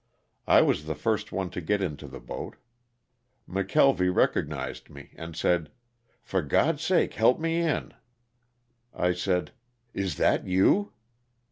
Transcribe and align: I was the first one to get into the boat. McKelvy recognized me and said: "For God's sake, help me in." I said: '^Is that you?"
I 0.47 0.63
was 0.63 0.85
the 0.85 0.95
first 0.95 1.31
one 1.31 1.51
to 1.51 1.61
get 1.61 1.79
into 1.79 2.07
the 2.07 2.19
boat. 2.19 2.55
McKelvy 3.47 4.11
recognized 4.11 4.89
me 4.89 5.11
and 5.15 5.35
said: 5.35 5.69
"For 6.23 6.41
God's 6.41 6.81
sake, 6.81 7.13
help 7.13 7.39
me 7.39 7.57
in." 7.61 7.93
I 8.95 9.13
said: 9.13 9.51
'^Is 9.95 10.15
that 10.15 10.47
you?" 10.47 10.91